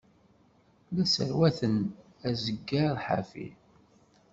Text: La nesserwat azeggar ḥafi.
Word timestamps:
La 0.93 0.97
nesserwat 1.03 1.59
azeggar 2.29 2.93
ḥafi. 3.05 3.47